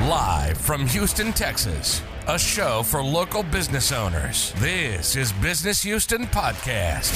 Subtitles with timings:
[0.00, 4.52] Live from Houston, Texas, a show for local business owners.
[4.56, 7.12] This is Business Houston Podcast.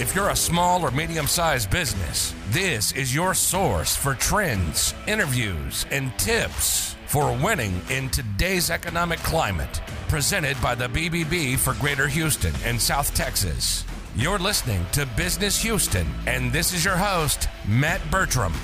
[0.00, 5.84] If you're a small or medium sized business, this is your source for trends, interviews,
[5.90, 9.82] and tips for winning in today's economic climate.
[10.08, 13.84] Presented by the BBB for Greater Houston and South Texas.
[14.14, 18.54] You're listening to Business Houston, and this is your host, Matt Bertram.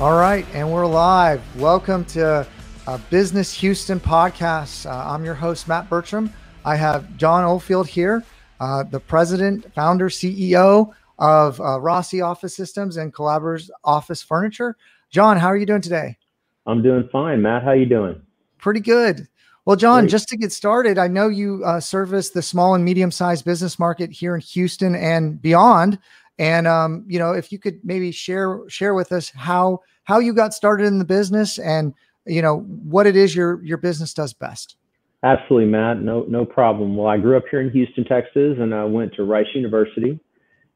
[0.00, 1.42] All right, and we're live.
[1.56, 2.46] Welcome to
[2.86, 4.88] uh, Business Houston podcast.
[4.88, 6.32] Uh, I'm your host, Matt Bertram.
[6.64, 8.22] I have John Oldfield here,
[8.60, 14.76] uh, the president, founder, CEO of uh, Rossi Office Systems and Collaborators Office Furniture.
[15.10, 16.16] John, how are you doing today?
[16.64, 17.64] I'm doing fine, Matt.
[17.64, 18.22] How are you doing?
[18.58, 19.26] Pretty good.
[19.64, 20.12] Well, John, Great.
[20.12, 24.12] just to get started, I know you uh, service the small and medium-sized business market
[24.12, 25.98] here in Houston and beyond.
[26.38, 30.32] And um, you know, if you could maybe share share with us how how you
[30.32, 31.94] got started in the business and
[32.26, 34.76] you know what it is your your business does best.
[35.22, 36.00] Absolutely, Matt.
[36.00, 36.96] No no problem.
[36.96, 40.20] Well, I grew up here in Houston, Texas, and I went to Rice University.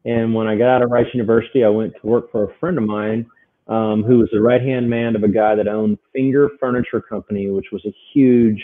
[0.04, 2.76] And when I got out of Rice University, I went to work for a friend
[2.76, 3.24] of mine
[3.68, 7.50] um, who was the right hand man of a guy that owned Finger Furniture Company,
[7.50, 8.60] which was a huge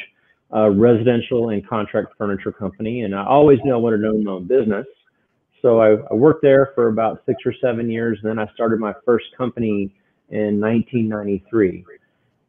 [0.52, 3.02] uh, residential and contract furniture company.
[3.02, 4.86] And I always knew I wanted to own my own business.
[5.62, 8.18] So I, I, worked there for about six or seven years.
[8.22, 9.94] And then I started my first company
[10.30, 11.84] in 1993.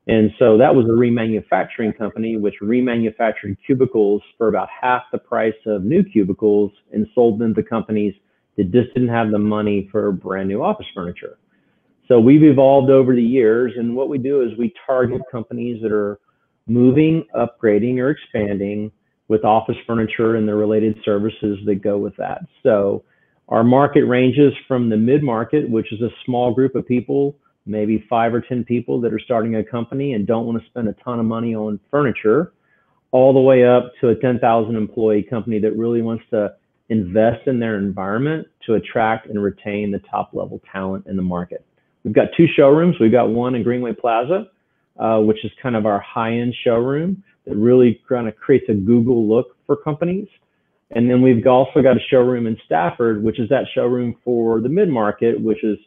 [0.07, 5.53] And so that was a remanufacturing company, which remanufactured cubicles for about half the price
[5.65, 8.13] of new cubicles and sold them to companies
[8.57, 11.37] that just didn't have the money for brand new office furniture.
[12.07, 13.73] So we've evolved over the years.
[13.77, 16.19] And what we do is we target companies that are
[16.67, 18.91] moving, upgrading, or expanding
[19.29, 22.41] with office furniture and the related services that go with that.
[22.63, 23.03] So
[23.47, 28.03] our market ranges from the mid market, which is a small group of people, maybe
[28.09, 30.93] five or 10 people that are starting a company and don't want to spend a
[31.03, 32.51] ton of money on furniture,
[33.11, 36.53] all the way up to a 10,000 employee company that really wants to
[36.89, 41.63] invest in their environment to attract and retain the top level talent in the market.
[42.03, 42.95] We've got two showrooms.
[42.99, 44.47] We've got one in Greenway Plaza,
[44.99, 48.73] uh, which is kind of our high end showroom that really kind of creates a
[48.73, 50.27] Google look for companies.
[50.91, 54.69] And then we've also got a showroom in Stafford, which is that showroom for the
[54.69, 55.77] mid market, which is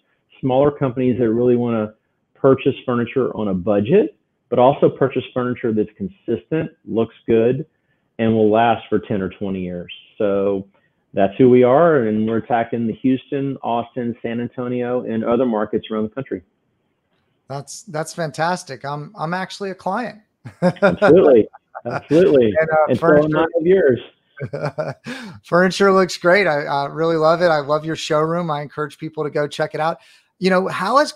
[0.41, 1.95] smaller companies that really want to
[2.39, 4.17] purchase furniture on a budget,
[4.49, 7.65] but also purchase furniture that's consistent, looks good,
[8.19, 9.93] and will last for 10 or 20 years.
[10.19, 10.67] So
[11.15, 15.87] that's who we are, and we're attacking the Houston, Austin, San Antonio, and other markets
[15.91, 16.43] around the country.
[17.49, 18.85] That's that's fantastic.
[18.85, 20.21] I'm I'm actually a client.
[20.63, 21.49] Absolutely,
[21.87, 22.53] absolutely.
[22.59, 24.01] And, uh, furniture, of yours.
[25.45, 26.47] furniture looks great.
[26.47, 27.49] I, I really love it.
[27.49, 28.51] I love your showroom.
[28.51, 29.99] I encourage people to go check it out.
[30.39, 31.15] You know, how has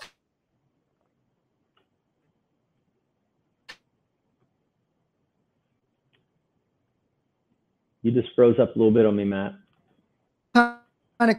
[8.03, 9.55] You just froze up a little bit on me, Matt.
[10.55, 11.35] Kind of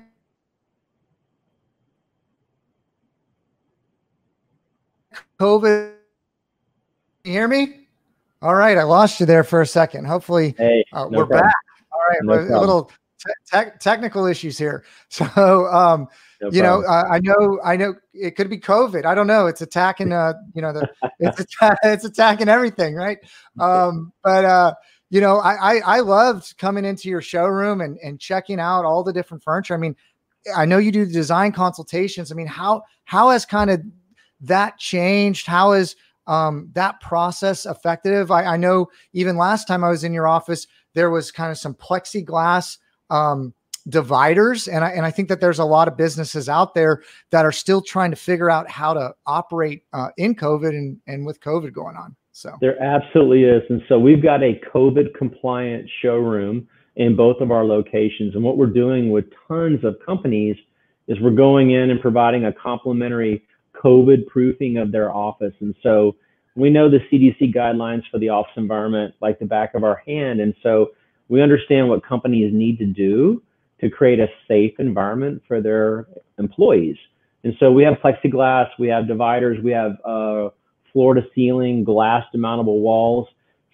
[5.40, 5.94] COVID.
[7.24, 7.77] You hear me?
[8.40, 10.04] All right, I lost you there for a second.
[10.04, 11.46] Hopefully, hey, uh, no we're problem.
[11.46, 11.54] back.
[11.92, 12.90] All right, no a little
[13.52, 14.84] te- technical issues here.
[15.10, 16.06] So, um,
[16.40, 19.04] no you know, uh, I know, I know it could be COVID.
[19.04, 19.46] I don't know.
[19.46, 20.88] It's attacking, uh, you know, the
[21.18, 23.18] it's atta- it's attacking everything, right?
[23.58, 24.74] Um, but uh,
[25.10, 29.02] you know, I, I I loved coming into your showroom and and checking out all
[29.02, 29.74] the different furniture.
[29.74, 29.96] I mean,
[30.54, 32.30] I know you do the design consultations.
[32.30, 33.82] I mean, how how has kind of
[34.42, 35.46] that changed?
[35.46, 35.96] How How is
[36.28, 38.30] um, that process effective?
[38.30, 41.58] I, I know even last time I was in your office, there was kind of
[41.58, 42.78] some plexiglass
[43.10, 43.54] um,
[43.88, 47.44] dividers, and I and I think that there's a lot of businesses out there that
[47.44, 51.40] are still trying to figure out how to operate uh, in COVID and and with
[51.40, 52.14] COVID going on.
[52.32, 57.50] So there absolutely is, and so we've got a COVID compliant showroom in both of
[57.50, 60.56] our locations, and what we're doing with tons of companies
[61.06, 63.42] is we're going in and providing a complimentary
[63.82, 66.16] COVID proofing of their office, and so
[66.54, 70.40] we know the CDC guidelines for the office environment like the back of our hand,
[70.40, 70.92] and so
[71.28, 73.42] we understand what companies need to do
[73.80, 76.06] to create a safe environment for their
[76.38, 76.96] employees.
[77.44, 80.48] And so we have plexiglass, we have dividers, we have uh,
[80.92, 83.28] floor to ceiling glass demountable walls.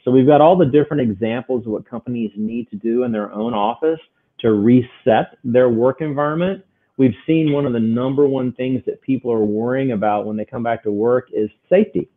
[0.04, 3.32] So we've got all the different examples of what companies need to do in their
[3.32, 4.00] own office
[4.40, 6.64] to reset their work environment.
[6.96, 10.44] We've seen one of the number one things that people are worrying about when they
[10.44, 12.08] come back to work is safety.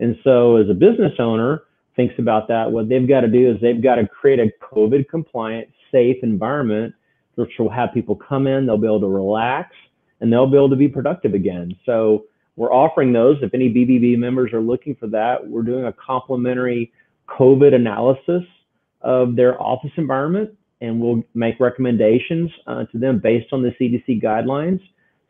[0.00, 1.62] And so as a business owner,
[1.96, 5.08] thinks about that, what they've got to do is they've got to create a COVID
[5.08, 6.94] compliant, safe environment
[7.36, 9.74] which will have people come in, they'll be able to relax,
[10.20, 11.74] and they'll be able to be productive again.
[11.86, 12.26] So
[12.56, 13.38] we're offering those.
[13.42, 16.92] If any BBB members are looking for that, we're doing a complimentary
[17.28, 18.42] COVID analysis
[19.00, 20.50] of their office environment,
[20.82, 24.80] and we'll make recommendations uh, to them based on the CDC guidelines,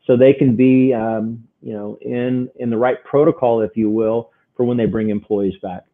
[0.05, 4.31] so they can be, um, you know, in in the right protocol, if you will,
[4.57, 5.85] for when they bring employees back.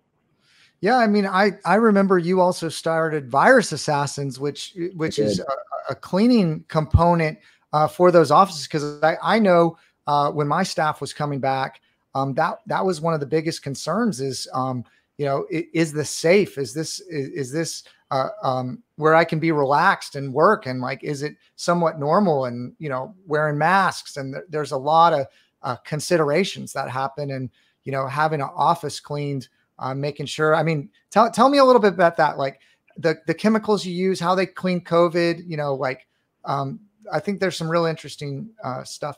[0.79, 5.91] Yeah, I mean, I I remember you also started Virus Assassins, which which is a,
[5.91, 7.37] a, cleaning component
[7.73, 9.77] uh, for those offices because I, I know
[10.07, 11.81] uh, when my staff was coming back,
[12.15, 14.85] um, that that was one of the biggest concerns is um,
[15.17, 16.57] you know is this safe?
[16.57, 20.81] Is this is, is this uh, um, where I can be relaxed and work and
[20.81, 25.13] like is it somewhat normal and you know wearing masks and th- there's a lot
[25.13, 25.27] of
[25.61, 27.49] uh, considerations that happen and
[27.83, 29.47] you know having an office cleaned
[29.79, 30.55] uh, making sure.
[30.55, 32.59] I mean, tell tell me a little bit about that, like
[32.97, 35.47] the the chemicals you use, how they clean COVID.
[35.47, 36.07] You know, like
[36.45, 36.79] um,
[37.11, 39.17] I think there's some real interesting uh, stuff.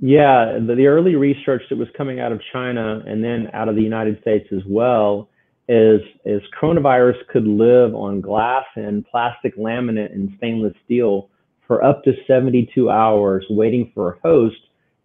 [0.00, 3.76] Yeah, the, the early research that was coming out of China and then out of
[3.76, 5.28] the United States as well
[5.68, 11.28] is is coronavirus could live on glass and plastic laminate and stainless steel
[11.66, 14.56] for up to 72 hours waiting for a host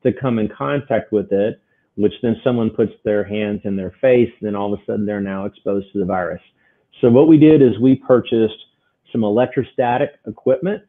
[0.03, 1.59] to come in contact with it
[1.95, 5.21] which then someone puts their hands in their face, then all of a sudden they're
[5.21, 6.41] now exposed to the virus.
[7.01, 8.65] So what we did is we purchased
[9.11, 10.83] some electrostatic equipment,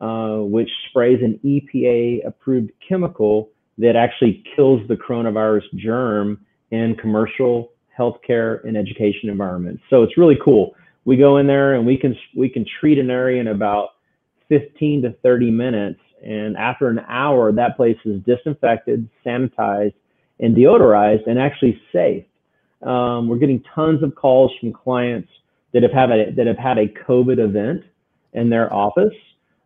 [0.00, 7.72] uh, which sprays an EPA approved chemical that actually kills the coronavirus germ in commercial,
[7.98, 9.82] healthcare, and education environments.
[9.90, 10.74] So it's really cool.
[11.04, 13.90] We go in there and we can we can treat an area in about
[14.48, 19.94] 15 to 30 minutes, and after an hour, that place is disinfected, sanitized,
[20.40, 22.24] and deodorized and actually safe.
[22.82, 25.28] Um, we're getting tons of calls from clients
[25.72, 27.82] that have had a, that have had a COVID event
[28.32, 29.14] in their office.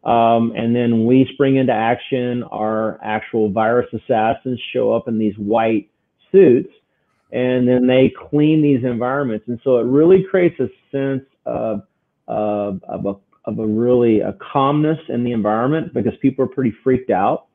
[0.05, 2.43] Um, and then we spring into action.
[2.45, 5.91] Our actual virus assassins show up in these white
[6.33, 6.73] suits,
[7.33, 9.47] and then they clean these environments.
[9.49, 11.83] And so it really creates a sense of
[12.29, 13.15] of, of a
[13.47, 17.47] of a really a calmness in the environment because people are pretty freaked out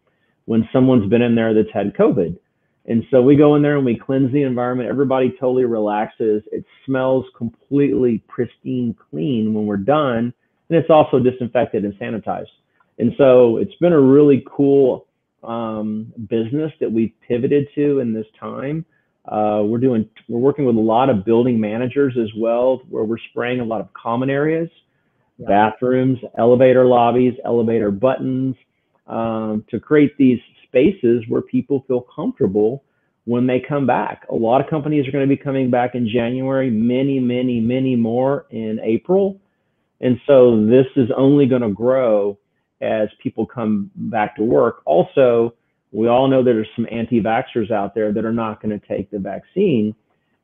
[0.46, 2.38] when someone's been in there that's had COVID.
[2.88, 4.90] And so we go in there and we cleanse the environment.
[4.90, 6.44] Everybody totally relaxes.
[6.52, 10.34] It smells completely pristine clean when we're done.
[10.70, 12.52] And it's also disinfected and sanitized.
[13.00, 15.08] And so it's been a really cool
[15.44, 18.86] um, business that we've pivoted to in this time.
[19.28, 23.18] Uh, we're doing, we're working with a lot of building managers as well, where we're
[23.32, 24.70] spraying a lot of common areas,
[25.38, 25.48] yeah.
[25.48, 28.56] bathrooms, elevator lobbies, elevator buttons,
[29.08, 32.84] um, to create these spaces where people feel comfortable
[33.26, 34.26] when they come back.
[34.30, 37.96] A lot of companies are going to be coming back in January, many, many, many
[37.96, 39.40] more in April.
[40.02, 42.38] And so this is only going to grow
[42.82, 44.82] as people come back to work.
[44.86, 45.56] Also,
[45.96, 49.10] we all know there's some anti vaxxers out there that are not going to take
[49.12, 49.96] the vaccine.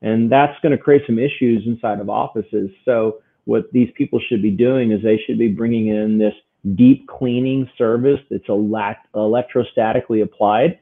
[0.01, 2.71] And that's going to create some issues inside of offices.
[2.85, 6.33] So, what these people should be doing is they should be bringing in this
[6.75, 10.79] deep cleaning service that's electrostatically applied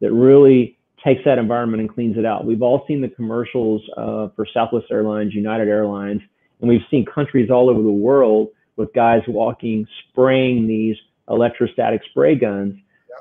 [0.00, 2.44] that really takes that environment and cleans it out.
[2.44, 6.20] We've all seen the commercials uh, for Southwest Airlines, United Airlines,
[6.60, 10.96] and we've seen countries all over the world with guys walking, spraying these
[11.28, 12.74] electrostatic spray guns.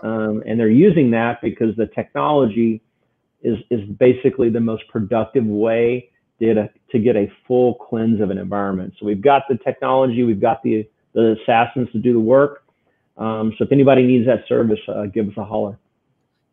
[0.03, 2.81] Um, and they're using that because the technology
[3.41, 8.37] is, is basically the most productive way to, to get a full cleanse of an
[8.37, 8.93] environment.
[8.99, 12.63] So we've got the technology, we've got the the assassins to do the work.
[13.17, 15.79] Um, so if anybody needs that service, uh, give us a holler.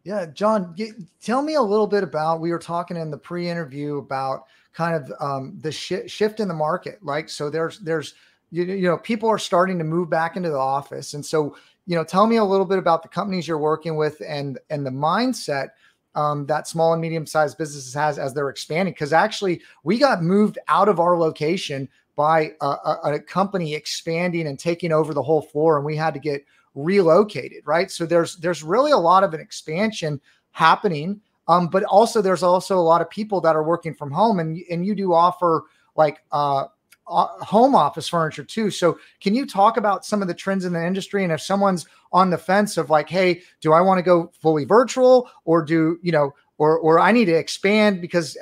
[0.05, 2.41] Yeah, John, get, tell me a little bit about.
[2.41, 6.55] We were talking in the pre-interview about kind of um, the sh- shift in the
[6.55, 6.99] market.
[7.03, 8.15] Like, so there's there's
[8.51, 11.95] you, you know people are starting to move back into the office, and so you
[11.97, 14.91] know, tell me a little bit about the companies you're working with and and the
[14.91, 15.71] mindset
[16.15, 18.95] um, that small and medium sized businesses has as they're expanding.
[18.95, 24.47] Because actually, we got moved out of our location by a, a, a, company expanding
[24.47, 28.37] and taking over the whole floor and we had to get relocated right so there's
[28.37, 30.21] there's really a lot of an expansion
[30.53, 34.39] happening um, but also there's also a lot of people that are working from home
[34.39, 35.65] and and you do offer
[35.97, 36.65] like uh,
[37.07, 40.87] home office furniture too so can you talk about some of the trends in the
[40.87, 44.33] industry and if someone's on the fence of like hey do i want to go
[44.41, 48.39] fully virtual or do you know or or I need to expand because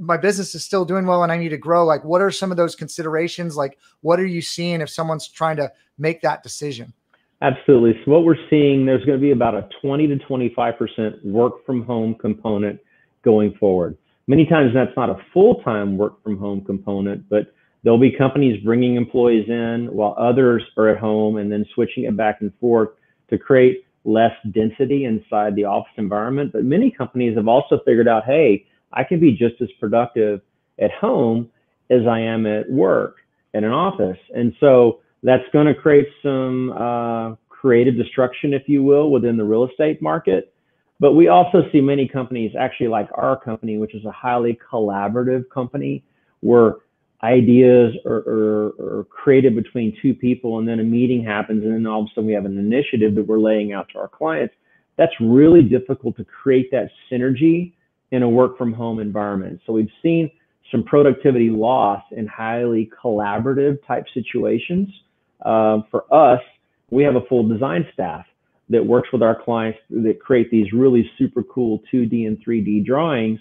[0.00, 1.84] my business is still doing well and I need to grow.
[1.84, 3.56] Like, what are some of those considerations?
[3.56, 6.92] Like, what are you seeing if someone's trying to make that decision?
[7.40, 8.00] Absolutely.
[8.04, 11.64] So what we're seeing, there's going to be about a 20 to 25 percent work
[11.66, 12.80] from home component
[13.24, 13.96] going forward.
[14.28, 18.62] Many times that's not a full time work from home component, but there'll be companies
[18.64, 22.90] bringing employees in while others are at home and then switching it back and forth
[23.30, 26.52] to create less density inside the office environment.
[26.52, 30.40] But many companies have also figured out, hey, I can be just as productive
[30.80, 31.50] at home
[31.90, 33.16] as I am at work
[33.54, 34.18] in an office.
[34.34, 39.44] And so that's going to create some uh, creative destruction, if you will, within the
[39.44, 40.52] real estate market.
[40.98, 45.48] But we also see many companies, actually like our company, which is a highly collaborative
[45.50, 46.04] company,
[46.40, 46.76] where
[47.24, 51.86] ideas are, are, are, created between two people and then a meeting happens and then
[51.86, 54.54] all of a sudden we have an initiative that we're laying out to our clients.
[54.98, 57.72] That's really difficult to create that synergy
[58.10, 59.60] in a work from home environment.
[59.66, 60.30] So we've seen
[60.70, 64.88] some productivity loss in highly collaborative type situations.
[65.44, 66.40] Uh, for us,
[66.90, 68.26] we have a full design staff
[68.68, 73.38] that works with our clients that create these really super cool 2D and 3D drawings.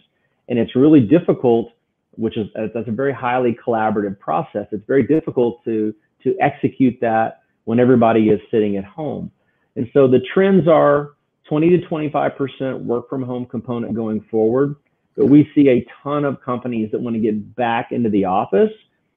[0.50, 1.72] And it's really difficult,
[2.15, 4.68] which is that's a very highly collaborative process.
[4.72, 9.32] It's very difficult to to execute that when everybody is sitting at home.
[9.75, 11.12] And so the trends are
[11.48, 14.75] 20 to 25% work from home component going forward.
[15.18, 18.72] But we see a ton of companies that want to get back into the office.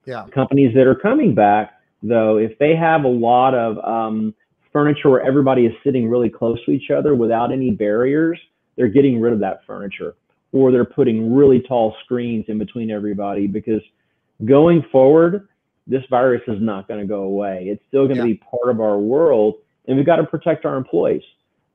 [0.05, 0.27] Yeah.
[0.35, 4.35] Companies that are coming back, though, if they have a lot of um,
[4.73, 8.39] furniture where everybody is sitting really close to each other without any barriers,
[8.77, 10.17] they're getting rid of that furniture.
[10.55, 13.83] Or they're putting really tall screens in between everybody because
[14.45, 15.49] going forward,
[15.87, 17.67] this virus is not going to go away.
[17.67, 18.35] It's still going to yeah.
[18.35, 19.57] be part of our world,
[19.87, 21.23] and we've got to protect our employees.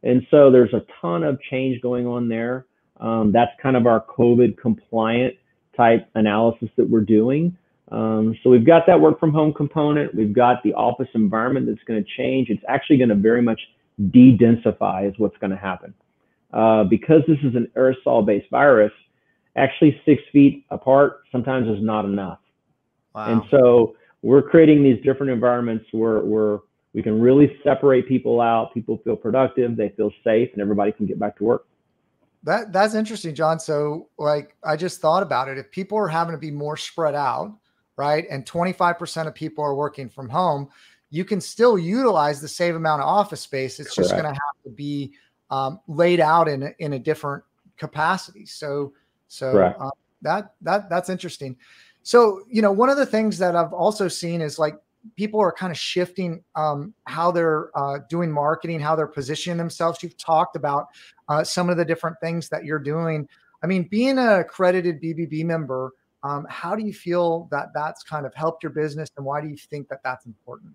[0.01, 2.65] And so there's a ton of change going on there.
[3.01, 5.35] Um, that's kind of our COVID compliant
[5.75, 7.55] type analysis that we're doing.
[7.91, 10.15] Um, so we've got that work from home component.
[10.15, 12.49] We've got the office environment that's going to change.
[12.49, 13.59] It's actually going to very much
[14.11, 15.93] de-densify is what's going to happen.
[16.53, 18.91] Uh, because this is an aerosol based virus,
[19.55, 22.39] actually six feet apart sometimes is not enough.
[23.13, 23.31] Wow.
[23.31, 26.59] And so we're creating these different environments where, where
[26.93, 28.73] we can really separate people out.
[28.73, 31.67] People feel productive, they feel safe, and everybody can get back to work.
[32.43, 33.59] That that's interesting, John.
[33.59, 35.57] So like I just thought about it.
[35.57, 37.55] If people are having to be more spread out,
[37.97, 40.69] right, and 25% of people are working from home,
[41.09, 43.79] you can still utilize the same amount of office space.
[43.79, 44.09] It's Correct.
[44.09, 45.13] just going to have to be
[45.51, 47.43] um, laid out in a, in a different
[47.77, 48.45] capacity.
[48.45, 48.93] So
[49.27, 49.89] so uh,
[50.21, 51.55] that that that's interesting.
[52.03, 54.75] So you know, one of the things that I've also seen is like
[55.15, 60.03] people are kind of shifting um, how they're uh, doing marketing, how they're positioning themselves.
[60.03, 60.87] You've talked about
[61.29, 63.27] uh, some of the different things that you're doing.
[63.63, 68.25] I mean, being a accredited BBB member, um, how do you feel that that's kind
[68.25, 70.73] of helped your business, and why do you think that that's important?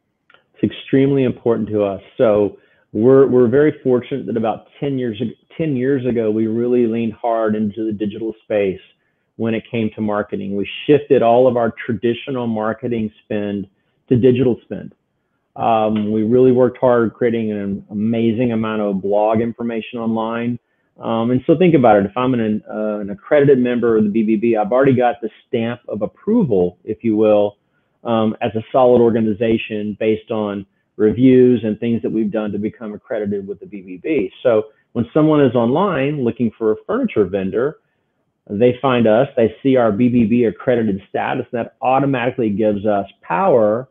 [0.54, 2.00] It's extremely important to us.
[2.16, 2.58] So
[2.94, 5.20] we're we're very fortunate that about 10 years
[5.58, 8.80] 10 years ago we really leaned hard into the digital space
[9.36, 10.56] when it came to marketing.
[10.56, 13.66] We shifted all of our traditional marketing spend
[14.08, 14.94] to digital spend.
[15.56, 20.58] Um, we really worked hard creating an amazing amount of blog information online.
[21.00, 22.06] Um, and so think about it.
[22.06, 25.80] If I'm an, uh, an, accredited member of the BBB, I've already got the stamp
[25.88, 27.56] of approval, if you will,
[28.04, 30.64] um, as a solid organization based on
[30.96, 34.30] reviews and things that we've done to become accredited with the BBB.
[34.42, 37.78] So when someone is online looking for a furniture vendor,
[38.48, 43.88] they find us, they see our BBB accredited status, that automatically gives us power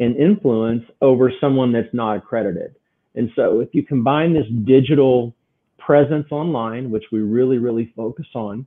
[0.00, 2.74] and influence over someone that's not accredited.
[3.14, 5.34] And so if you combine this digital
[5.78, 8.66] presence online, which we really, really focus on,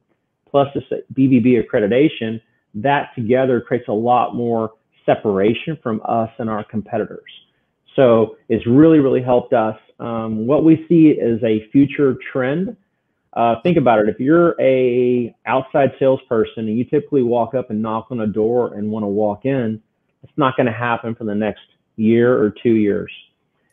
[0.49, 2.41] plus this BBB accreditation,
[2.75, 4.71] that together creates a lot more
[5.05, 7.31] separation from us and our competitors.
[7.95, 9.77] So it's really, really helped us.
[9.99, 12.75] Um, what we see is a future trend,
[13.33, 14.09] uh, think about it.
[14.09, 18.73] If you're a outside salesperson and you typically walk up and knock on a door
[18.75, 19.81] and want to walk in,
[20.23, 21.63] it's not going to happen for the next
[21.97, 23.11] year or two years.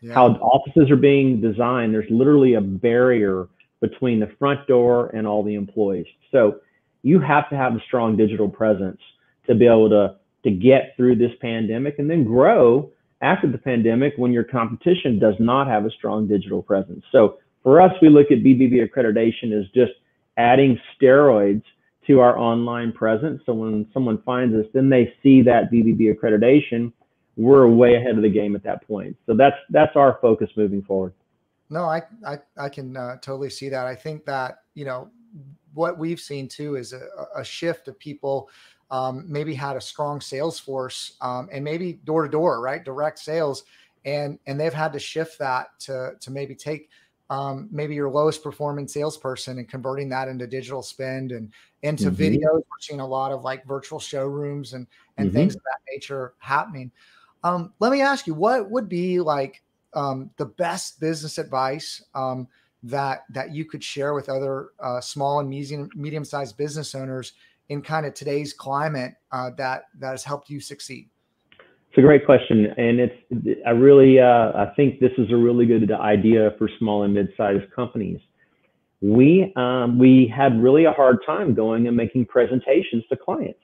[0.00, 0.14] Yeah.
[0.14, 3.48] How offices are being designed, there's literally a barrier
[3.80, 6.06] between the front door and all the employees.
[6.30, 6.60] So
[7.02, 9.00] you have to have a strong digital presence
[9.46, 12.90] to be able to to get through this pandemic and then grow
[13.22, 17.04] after the pandemic when your competition does not have a strong digital presence.
[17.12, 19.92] So for us, we look at BBB accreditation as just
[20.36, 21.62] adding steroids
[22.08, 23.40] to our online presence.
[23.46, 26.92] So when someone finds us, then they see that BBB accreditation.
[27.36, 29.16] We're way ahead of the game at that point.
[29.26, 31.14] So that's that's our focus moving forward.
[31.70, 33.86] No, I I, I can uh, totally see that.
[33.86, 35.08] I think that you know
[35.74, 37.00] what we've seen too is a,
[37.36, 38.50] a shift of people
[38.92, 43.18] um, maybe had a strong sales force um, and maybe door to door, right, direct
[43.18, 43.64] sales,
[44.04, 46.90] and and they've had to shift that to to maybe take
[47.30, 52.22] um, maybe your lowest performing salesperson and converting that into digital spend and into mm-hmm.
[52.22, 52.56] videos.
[52.56, 55.36] We're seeing a lot of like virtual showrooms and and mm-hmm.
[55.38, 56.92] things of that nature happening.
[57.44, 59.62] Um, let me ask you, what would be like
[59.94, 62.46] um, the best business advice um,
[62.82, 67.32] that that you could share with other uh, small and medium medium sized business owners
[67.68, 71.08] in kind of today's climate uh, that that has helped you succeed?
[71.90, 75.66] It's a great question, and it's I really uh, I think this is a really
[75.66, 78.18] good idea for small and mid-sized companies.
[79.00, 83.58] We um, we had really a hard time going and making presentations to clients.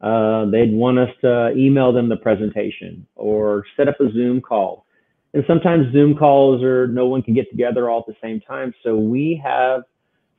[0.00, 4.84] Uh, they'd want us to email them the presentation or set up a Zoom call.
[5.32, 8.72] And sometimes Zoom calls or no one can get together all at the same time.
[8.82, 9.82] So we have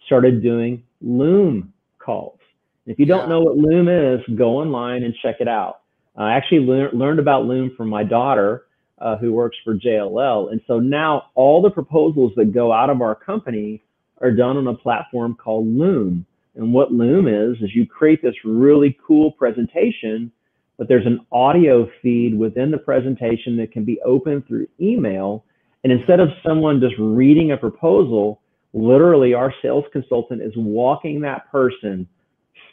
[0.05, 2.39] started doing Loom calls.
[2.86, 3.30] If you don't yeah.
[3.30, 5.82] know what Loom is, go online and check it out.
[6.15, 8.65] I actually lear- learned about Loom from my daughter,
[9.00, 10.51] uh, who works for JLL.
[10.51, 13.82] And so now all the proposals that go out of our company
[14.22, 16.25] are done on a platform called Loom.
[16.56, 20.32] And what Loom is, is you create this really cool presentation,
[20.77, 25.44] but there's an audio feed within the presentation that can be opened through email.
[25.84, 28.42] And instead of someone just reading a proposal,
[28.74, 32.08] literally our sales consultant is walking that person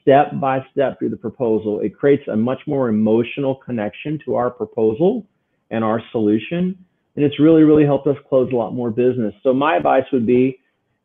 [0.02, 1.80] step by step through the proposal.
[1.80, 5.26] It creates a much more emotional connection to our proposal
[5.70, 6.76] and our solution.
[7.16, 9.34] And it's really, really helped us close a lot more business.
[9.42, 10.58] So my advice would be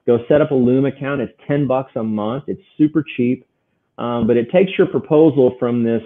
[0.05, 1.21] go set up a Loom account.
[1.21, 2.45] It's 10 bucks a month.
[2.47, 3.45] It's super cheap.
[3.97, 6.03] Um, but it takes your proposal from this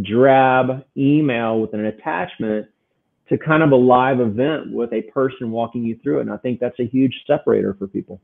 [0.00, 2.68] drab email with an attachment
[3.28, 6.22] to kind of a live event with a person walking you through it.
[6.22, 8.20] And I think that's a huge separator for people.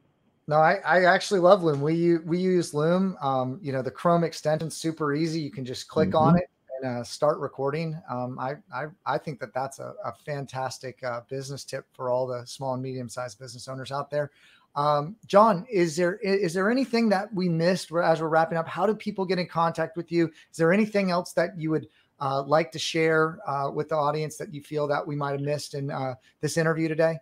[0.49, 1.83] No, I, I actually love Loom.
[1.83, 3.19] We we use Loom.
[3.21, 5.41] Um, you know, the Chrome extension super easy.
[5.41, 6.17] You can just click mm-hmm.
[6.17, 6.49] on it
[6.81, 8.01] and uh, start recording.
[8.11, 12.27] Um, I, I I think that that's a, a fantastic uh, business tip for all
[12.27, 14.31] the small and medium sized business owners out there.
[14.75, 18.67] Um, John, is there is there anything that we missed as we're wrapping up?
[18.67, 20.29] How do people get in contact with you?
[20.51, 21.89] Is there anything else that you would
[22.21, 25.43] uh, like to share uh, with the audience that you feel that we might have
[25.43, 27.19] missed in uh, this interview today?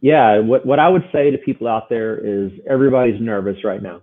[0.00, 4.02] Yeah, what, what I would say to people out there is everybody's nervous right now.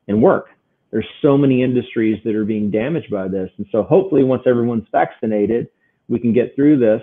[0.08, 0.48] and work.
[0.90, 3.50] There's so many industries that are being damaged by this.
[3.58, 5.68] And so hopefully once everyone's vaccinated,
[6.08, 7.02] we can get through this.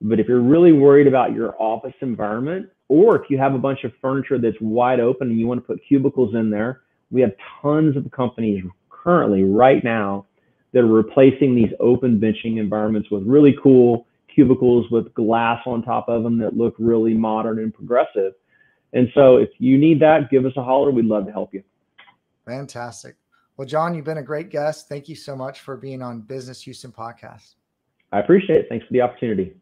[0.00, 3.84] But if you're really worried about your office environment, or if you have a bunch
[3.84, 7.32] of furniture that's wide open and you want to put cubicles in there, we have
[7.62, 10.26] tons of companies currently right now
[10.72, 16.08] that are replacing these open benching environments with really cool cubicles with glass on top
[16.08, 18.34] of them that look really modern and progressive.
[18.92, 20.90] And so if you need that, give us a holler.
[20.90, 21.62] We'd love to help you.
[22.46, 23.16] Fantastic.
[23.56, 24.88] Well, John, you've been a great guest.
[24.88, 27.54] Thank you so much for being on Business Houston podcast.
[28.12, 28.66] I appreciate it.
[28.68, 29.54] Thanks for the opportunity.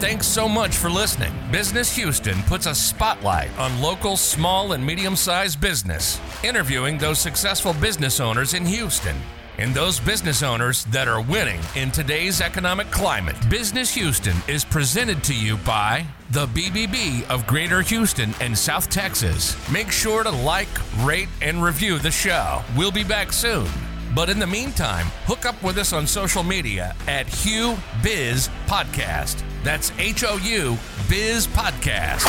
[0.00, 1.32] Thanks so much for listening.
[1.50, 7.72] Business Houston puts a spotlight on local small and medium sized business, interviewing those successful
[7.74, 9.16] business owners in Houston
[9.58, 13.36] and those business owners that are winning in today's economic climate.
[13.50, 19.56] Business Houston is presented to you by the BBB of Greater Houston and South Texas.
[19.70, 20.68] Make sure to like,
[20.98, 22.62] rate, and review the show.
[22.76, 23.68] We'll be back soon.
[24.14, 29.42] But in the meantime, hook up with us on social media at Hou Biz Podcast.
[29.62, 32.26] That's H O U Biz Podcast.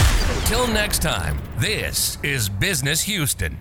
[0.47, 3.57] Till next time, this is Business Houston.